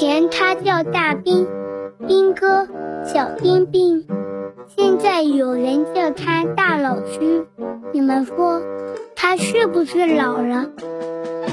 [0.00, 1.46] 前他叫大兵，
[2.08, 2.66] 兵哥，
[3.04, 4.06] 小兵兵。
[4.74, 7.46] 现在有人叫他大老师，
[7.92, 8.62] 你们说
[9.14, 10.70] 他是不是老了？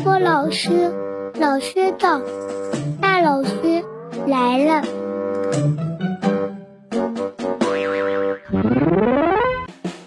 [0.01, 0.93] 郭老师，
[1.37, 2.21] 老师到，
[3.01, 3.83] 大老师
[4.27, 4.81] 来了。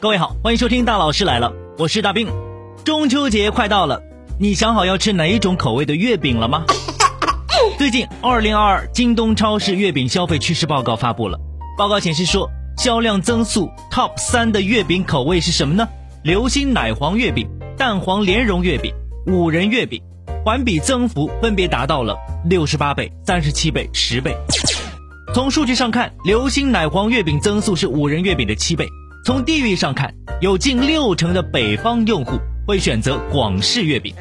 [0.01, 2.27] 各位好，欢迎收听大老师来了，我是大兵。
[2.87, 4.01] 中秋节快到了，
[4.39, 6.65] 你想好要吃哪一种口味的月饼了吗？
[7.81, 11.41] 最近，二零二二京东超市月饼消费趋势报告发布了，
[11.79, 12.47] 报告显示说，
[12.77, 15.89] 销量增速 top 三的月饼口味是什么呢？
[16.23, 18.93] 流心奶黄月饼、蛋黄莲蓉月饼、
[19.29, 19.99] 五仁月饼，
[20.45, 22.15] 环比增幅分别达到了
[22.45, 24.37] 六十八倍、三十七倍、十倍。
[25.33, 28.87] 从数据上看，流心奶黄月饼增速是五仁月饼的七倍。
[29.25, 34.15] 从地域上看，有近六成的北方用户会选择广式月饼。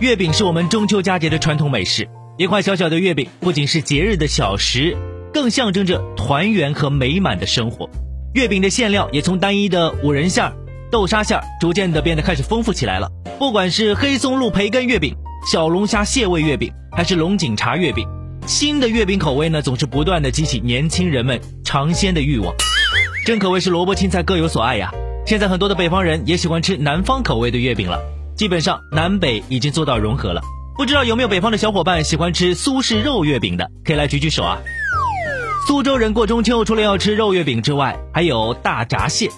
[0.00, 2.08] 月饼是我们中秋佳节的传统美食，
[2.40, 4.96] 一块小小的月饼不仅是节日的小食，
[5.30, 7.90] 更象征着团圆和美满的生活。
[8.32, 10.50] 月饼的馅料也从单一的五仁馅、
[10.90, 13.10] 豆沙馅，逐渐的变得开始丰富起来了。
[13.38, 15.14] 不管是黑松露培根月饼、
[15.52, 18.08] 小龙虾蟹味月饼，还是龙井茶月饼，
[18.46, 22.54] 新的月饼口味呢，总是不断的激起年轻人们尝鲜的欲望。
[23.26, 24.90] 真可谓是萝卜青菜各有所爱呀！
[25.26, 28.00] 现在很多的北方人也喜欢吃南方口味的月饼了，
[28.34, 30.40] 基本上南北已经做到融合了。
[30.80, 34.56] 不知道有没有北方的小伙伴喜欢吃苏式肉月饼的，可以来举举手啊！
[35.66, 39.28] 苏州人过中秋除了要吃肉月饼之外，还有大闸蟹。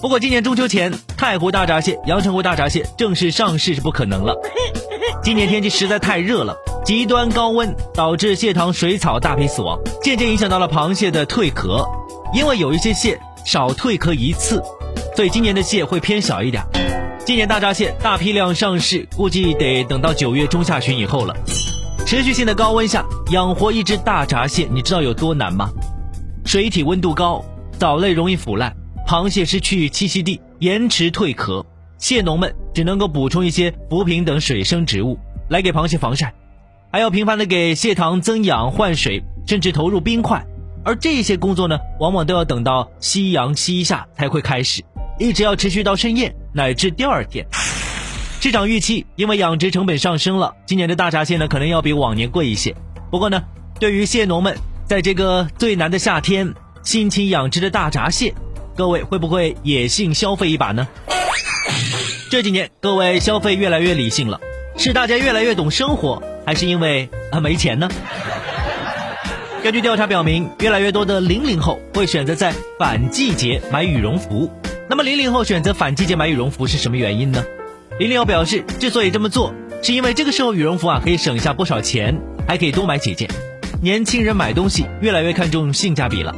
[0.00, 4.36] 不过今年中秋前，太湖大闸蟹、阳澄湖大闸蟹正式上市是不可能了。
[5.22, 11.86] 今年天气实在太热了，极端高温导致蟹塘水草大批死亡，渐渐影响到了螃蟹的蜕壳。
[12.34, 14.60] 因为有一些蟹少蜕壳一次，
[15.14, 16.60] 所以今年的蟹会偏小一点。
[17.32, 21.34] 今年大闸蟹大批量上市，估计得等到九月中下旬以后了。
[22.04, 25.70] 持续性的高温下养活一只大闸蟹，你知道有多难吗？
[26.44, 27.42] 水体温度高，
[27.78, 28.76] 藻类容易腐烂，
[29.08, 31.64] 螃蟹失去栖息地，延迟蜕壳。
[31.96, 35.18] 蟹农们只能够补充一些浮萍等水生植物
[35.48, 36.34] 来给螃蟹防晒，
[36.92, 40.44] 还要频繁的给蟹塘增氧换水，甚至投入冰块。
[40.84, 44.82] 而这些工作呢，往往都要等到夕阳西下才会开始，
[45.22, 47.46] 一直要持续到深夜乃至第二天。
[48.40, 52.74] 市场预期，因为养殖成本上升了，今年的大闸蟹呢可能要比往年贵一些。
[53.08, 53.40] 不过呢，
[53.78, 58.34] 对于蟹农们，在这个最难的夏天辛勤养殖的大闸蟹，
[58.76, 60.88] 各位会不会野性消费一把呢？
[62.28, 64.40] 这几年各位消费越来越理性了，
[64.76, 67.88] 是大家越来越懂生活，还是因为啊没钱呢？
[69.62, 74.50] 根据调查表明，越来越多的零零后会选择在反季节买羽绒服。
[74.88, 77.44] 那么，零零后选择反季节买羽绒服是什么原因呢？
[77.98, 83.30] 零零后表示，之所以这么做，是因为这个时候羽绒服啊可以省下不少钱，还可以多买几件。
[83.80, 86.34] 年轻人买东西越来越看重性价比了。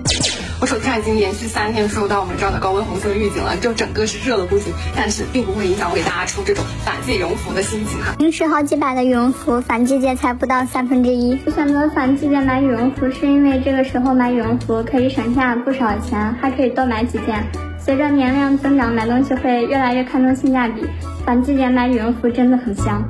[0.61, 8.15] 我手机上已经连续三天收到我们这儿的高温红色预警了，就整个是热的不行，但是并不会影响我给大家出这种反季羽绒服的心情哈。
[8.19, 11.39] 平时好几百的羽绒服，反季节才不到三分之一。
[11.45, 17.45] 我选择反季节买羽绒服，是因为这个时候买羽绒服可以省下不少钱，还可以多买几件。
[17.85, 20.81] 随着年龄增长，买东西会越来越看重性价比，
[21.23, 23.07] 反季节买羽绒服真的很香。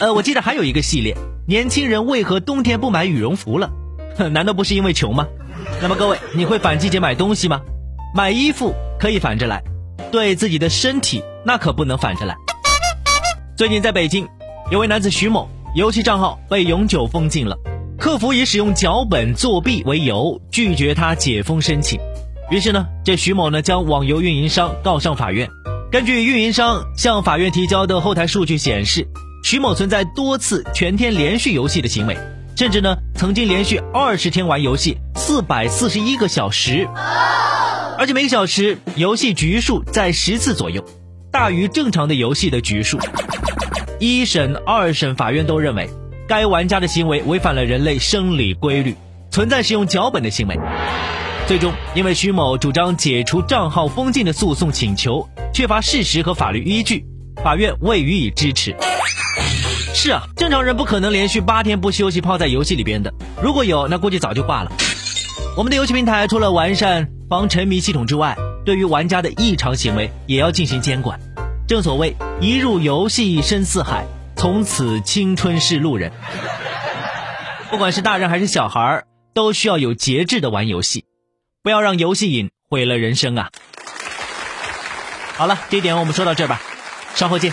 [0.00, 1.14] 呃，我记得还有一个系列，
[1.46, 3.70] 年轻人为何冬天不买羽绒服了？
[4.32, 5.26] 难道不是因为穷吗？
[5.82, 7.60] 那么各位，你会反季节买东西吗？
[8.14, 9.62] 买衣服可以反着来，
[10.10, 12.34] 对自己的身体那可不能反着来。
[13.54, 14.26] 最近在北京，
[14.70, 17.54] 有位男子徐某游戏账号被永久封禁了，
[17.98, 22.00] 客服以使用脚本作弊为由拒绝他解封申请。
[22.48, 25.48] 于是呢，这徐某呢将网游运营商告上法院。
[25.90, 29.08] 根据运营商向法院提交的后台数据显示，
[29.42, 32.16] 徐某存在多次全天连续游戏的行为。
[32.56, 36.88] 甚至呢，曾经连续二十天玩游戏四百四十一个小时，
[37.98, 40.84] 而且每个小时游戏局数在十次左右，
[41.32, 42.98] 大于正常的游戏的局数。
[43.98, 45.90] 一审、二审法院都认为，
[46.28, 48.94] 该玩家的行为违反了人类生理规律，
[49.30, 50.58] 存在使用脚本的行为。
[51.46, 57.06] 最终，因为徐某主张解除账号封禁的诉讼请求缺乏事实和法律依据，
[57.36, 58.74] 法院未予以支持。
[59.94, 63.14] 是啊，正常人不可能连续八天不休息泡在游戏里边的。
[63.40, 64.72] 如果有，那估计早就挂了。
[65.56, 71.20] 我们的游戏平台除了完善防沉迷系统之外，对于玩家的异常行为也要进行监管。
[71.68, 74.04] 正所谓一入游戏深似海，
[74.34, 76.10] 从此青春是路人。
[77.70, 81.04] 不管是大人还是小孩，都需要有节制的玩游戏，
[81.66, 83.50] 不要让游戏瘾毁了人生啊！
[85.36, 86.62] 好了，这点我们说到这儿吧，
[87.16, 87.52] 稍后见。